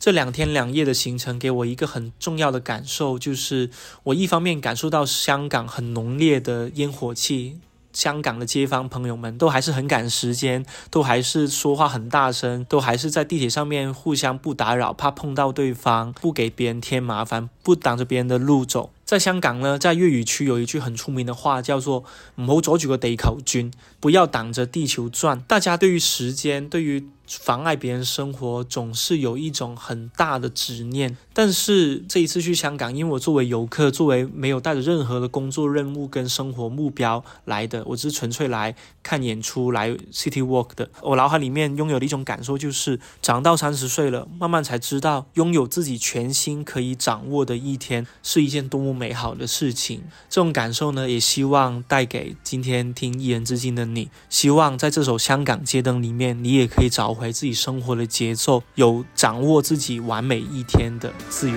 [0.00, 3.68] 这两天两夜的行程给我一个很重要的感受，就是
[4.04, 7.58] 我一方面感受到香港很浓烈的烟火气，
[7.92, 18.90] 香港的街坊朋友们都还是很赶时间，都还是说话很大声，都还是在地铁上面互相不打扰，怕碰到对方，不给别人添麻烦，不挡着别人的路走。
[19.10, 22.04] 在香港呢，在粤语区有一句很出名的话，叫做
[22.40, 25.40] “唔好阻住个地球转”，不要挡着地球转。
[25.48, 31.16] 大家对于时间，对于妨碍别人生活，总是有一种很大的执念。
[31.32, 40.88] 但是这一次去香港，因为我作为游客，作为没有带着任何的工作任务跟生活目标来的，我只是纯粹来看演出、来 City Walk 的。
[41.02, 50.02] 我脑海里面拥有的一种感受就是，长到三十岁了，慢慢才知道，拥有自己全新可以掌握的一天，是一件多么美好的事情。
[50.28, 54.10] 这种感受呢，也希望带给今天听一人之境的你。
[54.28, 57.14] 希望在这首《香港街灯》里面，你也可以找。
[57.20, 61.56] 回自己生活的节奏，有掌握自己完美一天的自由。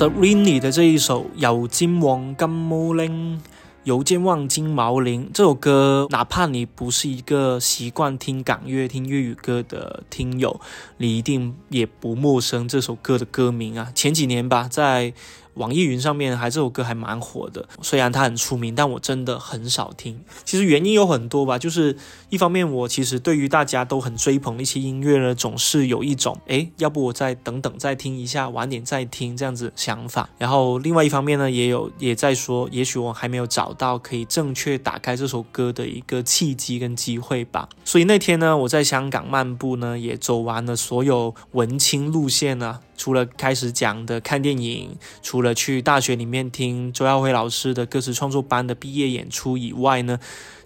[0.00, 3.38] Serini 的这一首《有金王金毛铃》，
[3.84, 10.58] 有健忘金毛铃这首歌，哪怕你不是一个习惯听港乐、听粤语歌的听友，
[10.96, 13.92] 你一定也不陌生这首歌的歌名啊。
[13.94, 15.12] 前几年吧，在
[15.52, 20.18] 网易云上面还这首歌还蛮火的，虽然它很出名，但我真的很少听。
[20.46, 21.94] 其实原因有很多吧，就是
[22.30, 30.30] 一方面我其实对于大家都很追捧的一些音乐呢，总是有一种诶，要不我再等等再听一下，晚点再听这样子想法。
[30.38, 37.68] 然后另外一方面呢，也有也在说，也许我还没有找到可以正确打开这首歌的一个契机跟机会吧。
[37.84, 42.80] 所以那天呢，我在香港漫步呢，也走完了所有文青路线啊。
[42.96, 44.90] 除了开始讲的看电影，
[45.22, 50.18] 除了去大学里面听周耀辉老师的歌词创作班的毕业演出以外呢，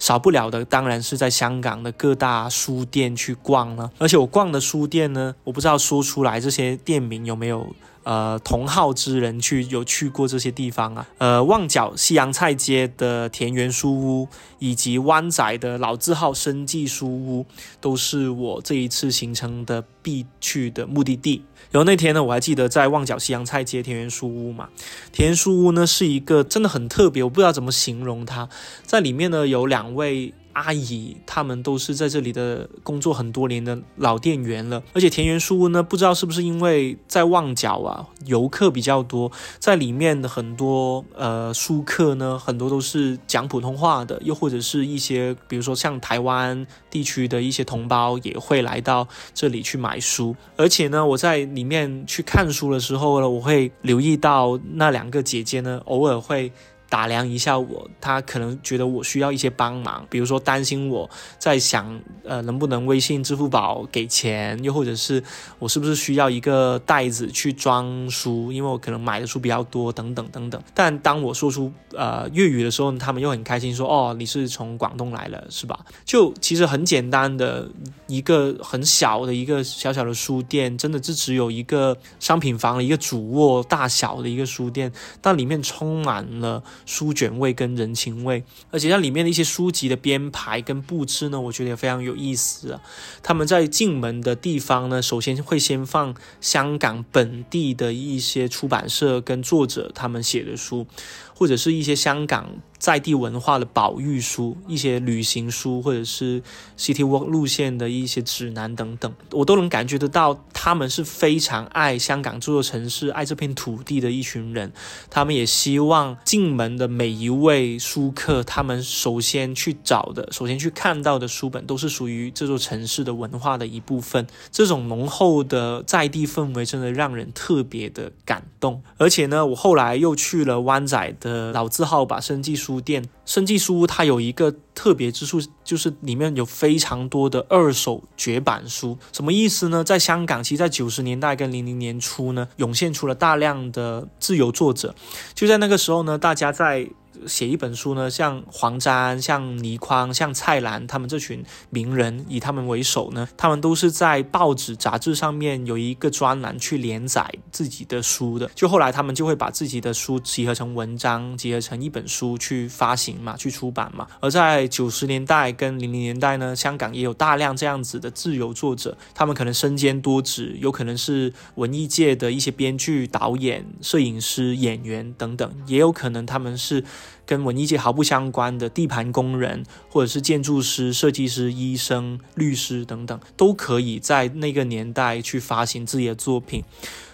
[0.04, 3.90] 少不了的当然是在香港的各大书店去逛了。
[3.96, 7.74] 而且我逛的书店呢，我不知道说出来这些店名有没有。
[8.04, 11.08] 呃，同好之人去有去过这些地方啊？
[11.18, 14.28] 呃，旺角西洋菜街的田园书屋，
[14.58, 17.46] 以及湾仔的老字号生记书屋，
[17.80, 21.42] 都是我这一次行程的必去的目的地。
[21.70, 24.68] 然后那天呢，我还记得在旺角西洋菜街田园书屋嘛，
[25.10, 28.48] 田园书屋呢是一个真的很特别，我不知道怎么形容它，
[28.84, 30.32] 在里面呢有两位。
[30.54, 34.82] 阿姨，他们都是在这里的工作很多年的老店员了。
[34.92, 50.34] 而且田园书屋呢，不知道是不是因为在旺角啊，游客比较多，在里面的很多呃书客呢，很多都是讲普通话的，又或者是一些比如说像台湾地区的一些同胞也会来到这里去买书。
[50.56, 56.52] 而且呢，我在里面去看书的时候呢，我会留意到那两个姐姐呢，偶尔会。
[56.94, 65.20] 打量一下我，他可能觉得我需要一些帮忙，比如说担心我在想，呃，能不能微信、支付宝给钱，又或者是
[65.58, 70.62] 我是不是需要一个袋子去装书，因为我可能买的书比较多，等等等等。
[70.72, 75.76] 但当我说出呃粤语的时候，他们又很开心，说哦，你是从广东来了，是吧？
[76.04, 77.68] 就其实很简单的
[78.06, 86.62] 一个很小的一个小小的书店，真的就只有一个商品房一个主卧大小的一个书店，但里面充满了。
[86.86, 92.80] 书卷味跟人情味，而且它里面的一些书籍的编排跟布置呢，我觉得也非常有意思啊。
[93.22, 100.86] 他们在进门的地方呢，首先会先放香港本地的一些出版社跟作者他们写的书，
[101.34, 102.50] 或者是一些香港。
[102.84, 106.42] 在地文化的保育书、一些旅行书，或者是
[106.76, 114.70] City Walk 路线的一些指南等等，我都能感觉得到，他们是非常爱香港这座城市、爱这片土地的一群人。
[115.08, 124.26] 他们也希望进门的每一位书客，他们首先去找的、首先去看到的书本，都是属于这座城市的文化的一部分。
[124.52, 128.82] 这种浓厚的在地氛围，真的让人特别的感动。
[128.98, 132.73] 而且呢，我后来又去了湾仔的老字号吧生技书。
[132.74, 138.98] 书店生技书屋，它有一个特别之处，就是里面有非常多的二手绝版书。
[139.12, 139.84] 什么意思呢？
[139.84, 144.94] 在香港，其实，在九十年代跟零零年初呢，涌现出了大量的自由作者。
[145.34, 146.88] 就在那个时候呢，大家在。
[147.26, 158.50] 写一本书呢，像黄沾、像倪匡、像蔡澜他们这群名人，以他们为首呢，他们都是在报纸、杂志上面有一个专栏去连载自己的书的。
[158.54, 164.06] 就后来他们就会把自己的书集合成文章，集合成一本书去发行嘛，去出版嘛。
[164.20, 176.84] 而在九十年代跟零零年代呢，香港也有大量这样子的自由作者，他们可能身兼多职，有可能是文艺界的一些编剧、导演、摄影师、演员等等，也有可能他们是。
[177.26, 186.64] 跟文艺界毫不相关的地盘工人，或者是建筑师、设计师、医生、律师等等，都可以在那个年代去发行自己的作品。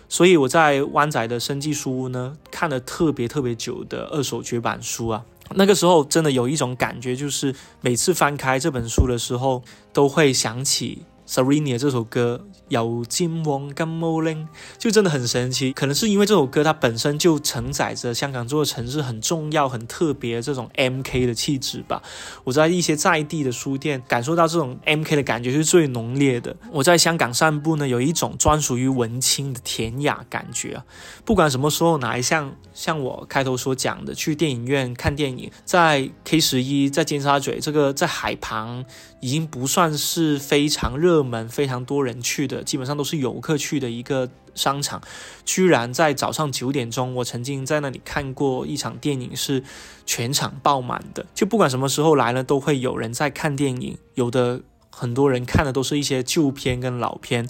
[0.09, 5.25] 所以我在湾仔的生计书屋呢，看了特别特别久的二手绝版书啊。
[5.55, 12.45] 那个时候真的有一种感觉，就是每次翻开这本书的时候，都会想起 Serenia 这首歌。
[12.71, 14.47] 有金王金毛令，
[14.79, 15.73] 就真的很神奇。
[15.73, 22.01] 可能是因为这首歌它本身就承载着香港这座城市很重要、很特别这种 M K 的气质吧。
[22.45, 26.57] 我在一些在地的书店感受到这种 M K 的感觉是最浓烈的。
[26.71, 30.85] 我在香港散步呢，有一种专属于文青的典雅感觉啊。
[31.25, 38.87] 不管什么时候哪一项，像我开头所讲的，去电影院看电影，在 K 十一，在尖沙咀这个在海旁，
[39.21, 42.65] 已经不算是非常热门、非常多人去的。
[42.65, 45.03] 基本上都是游客去的一个商场，
[45.45, 49.63] 居然在早上九点钟，我曾经在那里看过一场电影，是
[50.07, 51.27] 全场爆满的。
[51.35, 53.99] 就不管什么时候来了，都会有人在看电影。
[54.15, 57.47] 有的很多人看的都是一些旧片跟老片。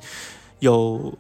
[0.60, 1.14] 有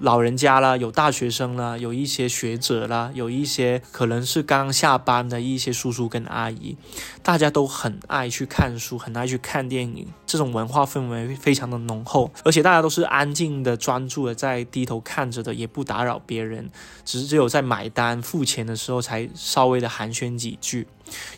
[0.00, 6.76] 老人家啦，有大学生啦，有一些学者啦，有一些可能是刚下班的一些叔叔跟阿姨，
[7.22, 16.70] 大家都很爱去看书，很爱去看电影，这种文化氛围非常的浓厚，而且大家都是安静的、专注的在低头看着的，也不打扰别人，
[17.04, 20.86] 只是只有在买单付钱的时候才稍微的寒暄几句。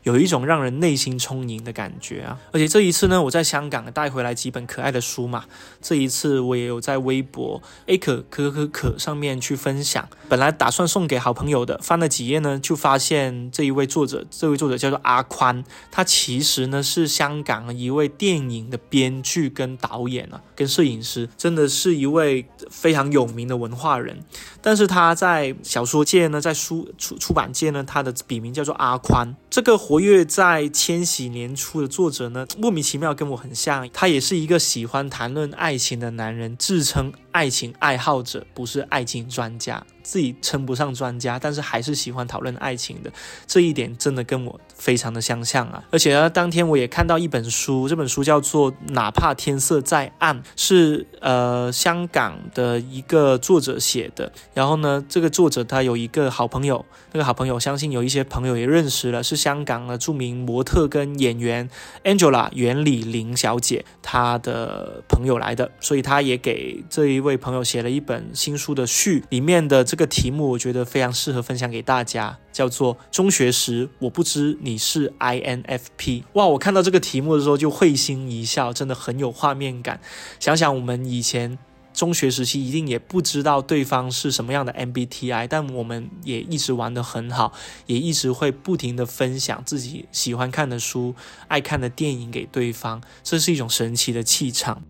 [0.02, 2.38] 有一种让人内心充盈的感觉啊！
[2.52, 5.44] 而且这一次呢，我在香港带回来几本可爱的书嘛。
[5.80, 10.08] 这一次我也有在微博 A 可可可可上面去分享。
[10.28, 24.18] 本来打算送给好朋友的，翻了几页呢，就发现这一位作者，这位作者叫做阿宽，他其实呢是香港一位电影的编剧跟导演啊，跟摄影师，真的是一位非常有名的文化人。
[24.62, 29.34] 但是他在小说界呢，在书出出版界呢，他的笔名叫做阿宽。
[29.50, 39.82] 这这个活跃在千禧年初的作者呢，莫名其妙跟我很像，他也是一个喜欢谈论爱情的男人，自称爱情爱好者，不是爱情专家。
[40.04, 43.10] 自己称不上专家，但是还是喜欢讨论爱情的。
[43.46, 45.82] 这一点真的跟我非常的相像啊！
[45.90, 54.30] 而且呢，当天我也看到一本书，这本书叫做《哪怕天色再暗》，是呃香港的一个作者写的。
[54.52, 61.70] 然后呢，这个作者他有一个好朋友，那个好朋友相信有一些朋友也认识了，是香港的著名模特跟演员
[62.04, 76.24] Angela 袁李玲小姐，她的朋友来的，所以他也给这一位朋友写了一本新书的序，里面的这个题目我觉得非常适合分享给大家，叫做“中学时我不知你是 INFP”。
[76.32, 80.00] 哇，我看到这个题目的时候就会心一笑，真的很有画面感。
[80.40, 81.56] 想想我们以前。
[81.92, 87.52] 中学时期一定也不知道对方是什么样的 MBTI，但我们也一直玩得很好，
[87.86, 91.14] 也一直会不停的分享自己喜欢看的书、
[91.46, 94.82] 爱看的电影给对方，这是一种神奇的气场。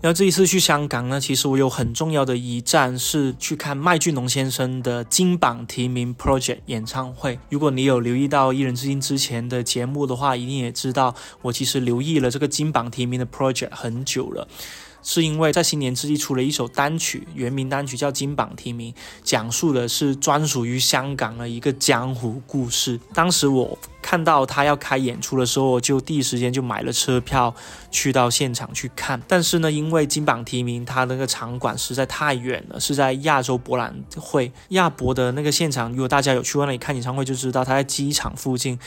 [0.00, 7.38] 然后这一次去香港呢，其实我有很重要的一站是去看麦浚龙先生的金榜题名 Project 演唱会。
[7.50, 14.48] 如果你有留意到《一人之境》之前的节目的话，一定也知道我其实留意了这个金榜题名的 Project 很久了。
[15.04, 18.92] 是因为在新年之际出了一首单曲，原名单曲叫《金榜题名》，
[19.22, 22.98] 讲述的是专属于香港的一个江湖故事。
[23.12, 27.54] 当时我看到他要开演出的时候，我就第一时间就买了车票
[27.90, 29.20] 去到现场去看。
[29.28, 35.90] 但是呢，因为《金榜题名》他那个场馆实在太远了，是在亚洲博览会亚博的那个现场。
[35.90, 38.78] 如果大家有去过那里看演唱会，就知道他在机场附近。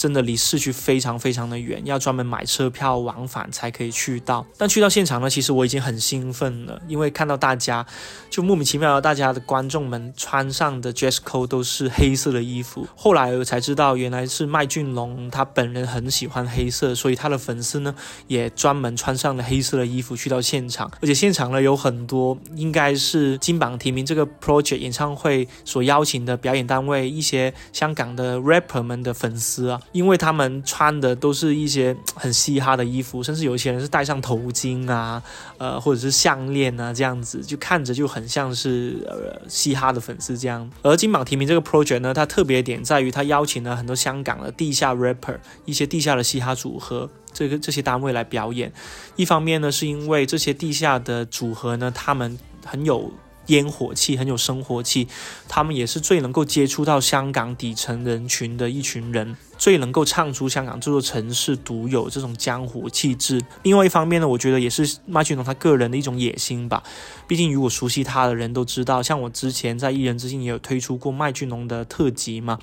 [0.00, 4.46] 真的离市区非常非常的远，要专门买车票往返才可以去到。
[4.56, 7.84] 但去到现场呢，其实我已经很兴奋了，因为看到大家
[8.30, 12.88] 就莫名其妙的，大家的观众们穿上的 dress code 都是黑色的衣服。
[12.96, 17.94] 后来我才知道，原来是麦浚龙他本人很喜欢黑色，所以他的粉丝呢
[18.26, 20.90] 也专门穿上了黑色的衣服去到现场。
[21.02, 29.78] 而且现场呢有很多应该是金榜题名这个 project 演唱会所邀请的表演单位，一些香港的 rapper 们的粉丝啊。
[29.92, 35.22] 因为他们穿的都是一些 很嘻哈的衣服，甚至有一些人是戴上头巾啊，
[35.58, 40.70] 呃，或者是项链啊，这样子就看着就很像是呃嘻哈的粉丝这样。
[40.82, 48.72] 而金榜题名这个 project 呢，它特别点在于它邀请了很多香港的地下 rapper，一些地下的嘻哈组合，这个这些单位来表演。
[49.16, 53.12] 一方面呢，是因为这些地下的组合呢，他们很有。
[53.50, 55.06] 烟火气很有生活气，
[55.46, 63.40] 他们也是最能够接触到香港底层人群的一群人，最能够唱出香港这座城市独有这种江湖气质。
[63.62, 66.82] 另外一方面呢，我觉得也是麦浚龙他个人的一种野心吧。
[67.26, 72.58] 毕竟如果熟悉他的人都知道，像我之前在艺人之境也有推出过麦浚龙的特辑嘛。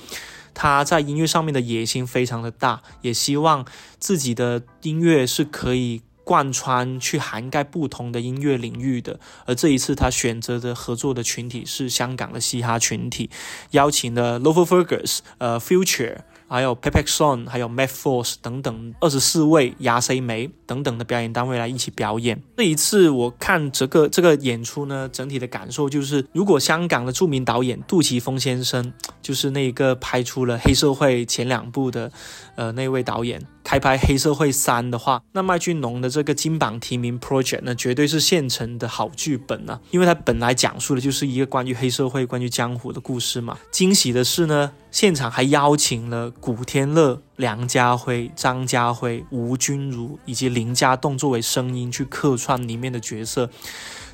[0.60, 3.64] 他在音乐上面的野心非常的大，也希望
[4.00, 9.18] 自己的音乐是可以贯穿去涵盖不同的音乐领域的。
[9.46, 13.30] 而这一次他选择的合作的群体是香港的嘻哈群体，
[13.72, 16.18] 邀请了 Lover Fergus、呃 Future。
[16.50, 22.42] 还有 Pepe Son，还有 Matt Force 等等二十四位亚 C 梅等等的表演单位来一起表演。
[22.56, 32.10] 这一次我看这个这个演出呢，整体的感受就是，如果香港的著名导演杜琪峰先生，就是那个拍出了黑社会前两部的，
[32.56, 33.46] 呃那位导演。
[33.68, 43.58] 开拍《黑社会三》的话，那麦浚龙的这个金榜题名 project 呢，绝对是现成的好剧本呢，因为它本来讲述的就是一个关于黑社会、关于江湖的故事嘛。
[43.70, 53.50] 惊喜的是呢，现场还邀请了古天乐、梁家辉、张家辉、吴君如以及林家栋作为声音去客串里面的角色。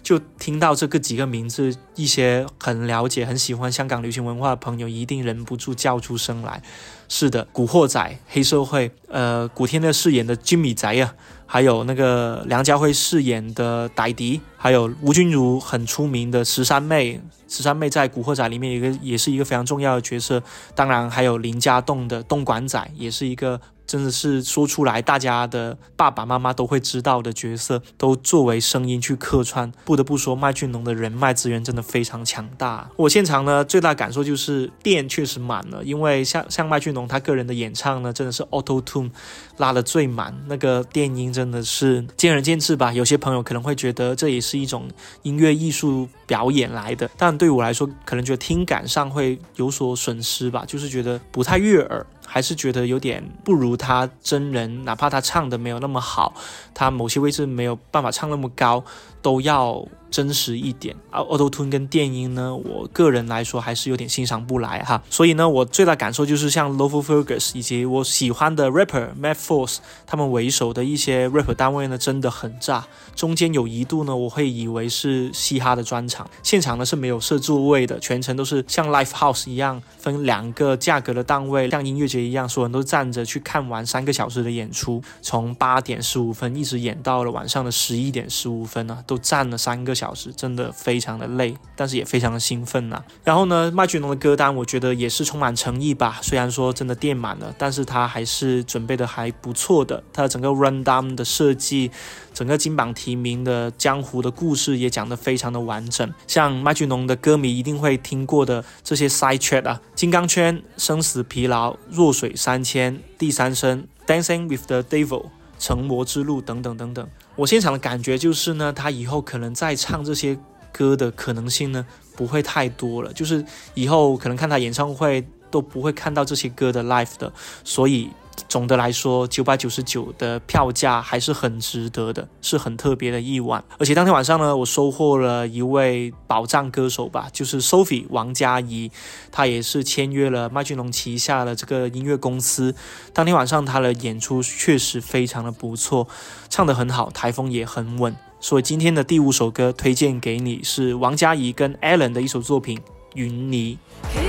[0.03, 6.61] 就听到这个几个名字，一些很了解、很喜欢香港流行文化的朋友一定忍不住叫出声来。
[7.07, 20.43] 是的，古惑仔、黑社会，呃，古天乐饰演的金米仔啊，还有那个梁家辉饰演的歹迪，还有吴君如很出名的十三妹，十三妹在古惑仔里面一个也是一个非常重要的角色。
[20.75, 23.61] 当然还有林家栋的东莞仔，也是一个。
[23.93, 29.71] 真的是说出来，大家的爸爸妈妈都会知道的角色，都作为声音去客串。
[29.85, 32.89] 不得不说，麦浚龙的人脉资源真的非常强大。
[32.95, 39.11] 我现场呢，最大感受就是电确实满了，因为像像麦浚龙他个人的演唱呢，真的是 Auto Tune
[39.57, 42.91] 拉的最满，那个电音真的是见仁见智吧。
[42.91, 44.87] 有些朋友可能会觉得这也是一种
[45.21, 52.05] 音乐艺术表演来的，但对我来说，可能觉得听感上会有所损失吧，就是觉得不太悦耳。
[52.25, 56.33] 还是觉得有点不如他真人，哪怕他唱的没有那么好，
[56.73, 58.83] 他某些位置没有办法唱那么高，
[59.21, 59.85] 都要。
[60.13, 65.01] 真实一点啊，Auto Tune 跟电音呢，我个人来说还是有点欣赏不来哈。
[65.09, 72.85] 所以呢，我最大感受就是像 l o v e Fergus 以及我喜欢的 rapper Matt Force 他们为首的一些 rapper 单位呢，真的很炸。
[73.15, 90.02] 中间有一度呢，我会以为是嘻哈的专场，现场呢是没有设座位的，全程都是像 Live House 一样分两个价格的档位，像音乐节一样，所有人都站着去看完三个小时的演出，从八点十五分一直演到了晚上的十一点十五分呢，都站了三个小。
[90.03, 93.01] 小时真的非常的累，但是也非常的兴奋呐。
[93.23, 96.19] 然后呢，麦浚龙的歌单我觉得也是充满诚意吧。
[96.21, 100.03] 虽然说真的垫满了，但是他还是准备的还不错的。
[100.11, 101.89] 他的整个 run down 的设计，
[102.33, 106.13] 整个金榜题名的江湖的故事也讲得非常的完整。
[106.27, 115.27] 像麦浚龙的歌迷一定会听过的这些 side track 啊，金刚圈、生死疲劳、弱水三千、第三声、Dancing with the Devil、
[115.63, 117.09] 成魔之路等等等等。
[117.37, 120.37] 我现场的感觉就是呢，他以后可能再唱这些
[120.73, 121.85] 歌的可能性呢
[122.17, 127.31] 不会太多了，就是以后可能看他演唱会都不会看到这些歌的 live 的，
[127.63, 128.09] 所以。
[128.47, 133.63] 总的来说，九百九十九的票价还是很值得的，是很特别的一晚。
[133.77, 138.91] 而且当天晚上呢，我收获了一位宝藏歌手吧，就是 Sophie 王佳怡，
[139.31, 142.75] 她也是签约了麦浚龙旗下的这个音乐公司。
[143.11, 146.07] 当天晚上她的演出确实非常的不错，
[146.49, 148.15] 唱得很好，台风也很稳。
[148.39, 152.77] 所以今天的第五首歌推荐给你是王佳怡跟 Alan 的一首作品
[153.15, 153.77] 《云泥》。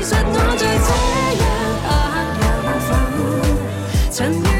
[0.02, 0.66] 曾遇到这
[4.14, 4.53] 一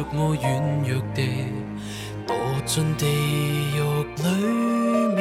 [0.00, 0.44] 着我软
[0.82, 1.20] 弱地
[2.26, 2.32] 堕
[2.64, 3.78] 进地狱
[4.22, 4.24] 里
[5.14, 5.20] 面，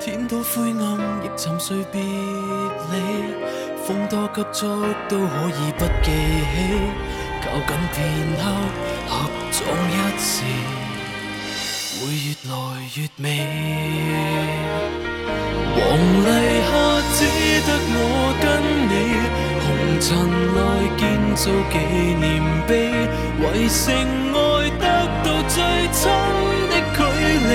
[0.00, 2.94] 天都灰暗，亦沉睡别离。
[3.86, 4.66] 風多急促
[5.08, 6.56] 都可以不記起，
[7.40, 7.96] 靠緊片
[8.36, 8.42] 刻
[9.06, 9.12] 合
[9.52, 10.42] 葬一時，
[12.00, 12.52] 會越來
[12.96, 13.22] 越美。
[15.76, 15.78] 黃
[16.18, 16.26] 泥
[16.66, 16.70] 下
[17.14, 17.18] 只
[17.66, 17.98] 得我
[18.42, 18.44] 跟，
[20.04, 20.60] 塵來
[20.98, 21.02] 建
[21.34, 21.74] 造紀
[22.20, 22.92] 念碑，
[23.40, 23.94] 為性
[24.34, 24.36] 愛
[24.78, 24.84] 得
[25.24, 25.98] 到最親
[26.68, 27.00] 的距
[27.48, 27.50] 離。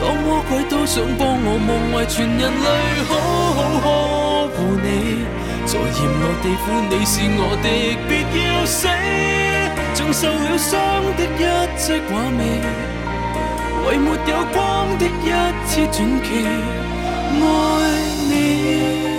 [0.00, 2.68] 當魔鬼都想幫我夢為全人類
[3.08, 3.12] 好
[3.56, 3.84] 好呵
[4.54, 4.86] 护你，
[5.66, 7.66] 在炎熱地府你是我的，
[8.06, 8.10] 別
[8.46, 8.86] 要死，
[9.92, 10.70] 像受了傷
[11.18, 11.42] 的一
[11.76, 12.40] 隻畫眉。
[13.88, 15.28] 為沒有光的一
[15.66, 16.28] 次傳奇，
[17.42, 17.42] 愛
[18.30, 19.09] 你。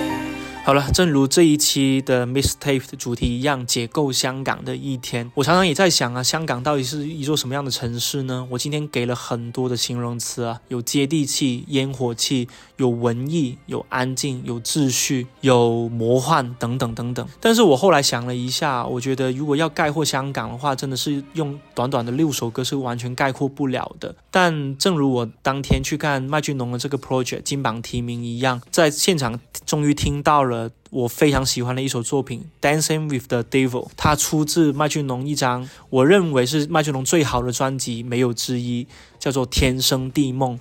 [0.71, 5.29] 好了，正如这一期的 Mixtape 的主题一样，解构香港的一天。
[5.35, 8.47] 我常常也在想啊，香港到底是一座什么样的城市呢？
[8.51, 12.47] 我今天给了很多的形容词啊，有接地气、烟火气，
[12.77, 17.27] 有文艺，有安静，有秩序，有魔幻等等等等。
[17.41, 24.15] 但是我后来想了一下，我觉得如果要概括香港的话，真的是用短短的六首歌是完全概括不了的。
[24.31, 30.60] 但正如我当天去看麦浚龙的这个 project 金榜题名一样，在现场终于听到了。
[30.89, 38.87] 我非常喜欢的一首作品《Dancing with the Devil》，它出自麦浚龙一张我认为是麦浚龙最好的专辑，没有之一，
[39.17, 40.57] 叫做《天生地梦》，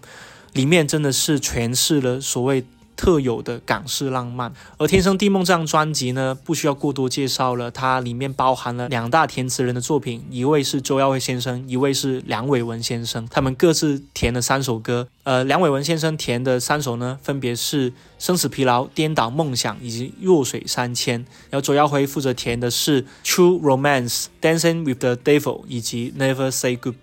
[0.53, 2.65] 里面真的是诠释了所谓
[2.97, 4.53] 特有的港式浪漫。
[4.77, 15.09] 而《天生地梦》这张专辑呢，不需要过多介绍了，它里面包含了两大填词人的作品，一位是周耀辉先生，一位是梁伟文先生，他们各自填了三首歌。
[15.31, 21.21] 呃，梁伟文先生填的三首呢，分别是《生死疲劳》《颠倒梦想》以及《弱水三千》，
[21.51, 26.95] 然后周耀辉负责填的是《True Romance》《Dancing with the Devil》以及《Never Say Goodbye》。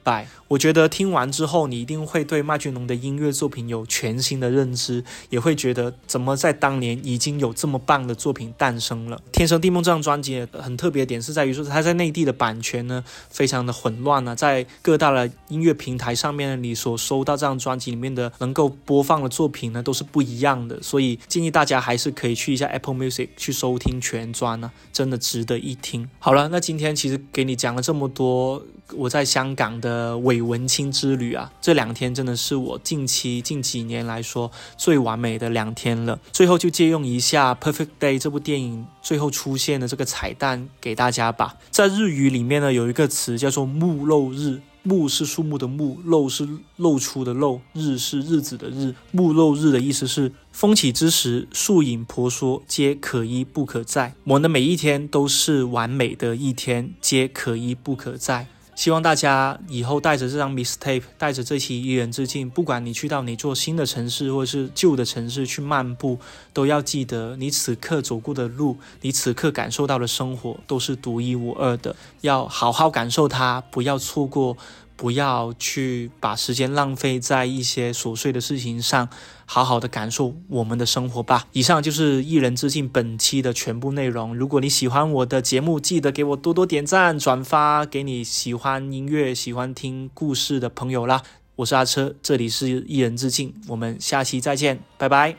[0.49, 9.17] 我觉得听完之后，你一定会对麦浚龙的音乐作品有全新的认知，也会觉得怎么在当年已经有这么棒的作品诞生了。
[9.31, 26.09] 《天生地梦》这张专辑很特别的点是在于说，它在内地的版权呢非常的混乱啊，在各大的音乐平台上面，你所收到这张专辑里面的能够播放的作品呢都是不一样的，所以建议大家还是可以去一下 Apple Music 去收听全专呢、真的值得一听。
[26.17, 28.65] 好了，那今天其实给你讲了这么多
[28.95, 36.19] 我在香港的伪文青之旅啊，这两天真的是我近期近几年来说最完美的两天了。
[36.31, 41.57] 最后就借用一下《Perfect Day》这部电影最后出现的这个彩蛋给大家吧。
[41.69, 44.61] 在日语里面呢，有一个词叫做“木漏日”。
[44.87, 48.95] 木是树木的木，露是露出的露，日是日子的日。
[49.11, 54.13] 木露日的意思是风起之时，树影婆娑，皆可依不可在。
[54.23, 58.47] 我们的每一天都是完美的一天，皆可依不可在。
[58.77, 66.19] 希望大家以后带着这张 Mistape，带着这期一人之境，不管你去到哪座新的城市或是旧的城市去漫步，
[66.53, 74.55] 都要记得你此刻走过的路，你此刻感受到的生活都是独一无二的，要好好感受它，不要错过，
[74.97, 79.07] 不要去把时间浪费在一些琐碎的事情上。
[79.49, 81.45] 好好的感受我们的生活吧。
[81.53, 84.35] 以上就是一人之境本期的全部内容。
[84.35, 91.23] 如果你喜欢我的节目，记得给我多多点赞、转发给你喜欢音乐、喜欢听故事的朋友啦。
[91.55, 95.37] 我是阿车，这里是一人之境，我们下期再见，拜拜。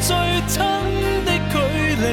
[0.00, 0.54] 最親
[1.24, 1.54] 的距
[2.02, 2.04] 離。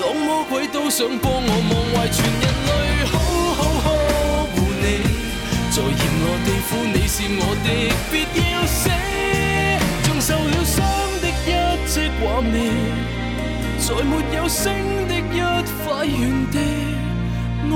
[0.00, 2.70] 當魔鬼都想幫我夢為全人類
[3.10, 3.14] 好
[3.58, 3.86] 好呵
[4.54, 4.84] 护你，
[5.70, 5.92] 在炎
[6.22, 7.68] 熱地府你是我的，
[8.10, 8.14] 別
[8.52, 8.88] 要死，
[10.04, 10.78] 像受了傷
[11.20, 11.50] 的一
[11.88, 12.54] 隻畫眉。
[13.86, 14.62] 在没有星
[15.08, 15.40] 的一
[15.84, 16.56] 塊原地，
[17.68, 17.72] 愛